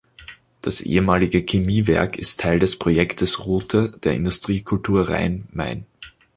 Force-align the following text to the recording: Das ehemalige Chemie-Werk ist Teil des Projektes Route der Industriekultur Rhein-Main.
Das 0.63 0.81
ehemalige 0.81 1.43
Chemie-Werk 1.45 2.17
ist 2.17 2.39
Teil 2.39 2.57
des 2.57 2.79
Projektes 2.79 3.45
Route 3.45 3.95
der 4.03 4.15
Industriekultur 4.15 5.07
Rhein-Main. 5.07 5.85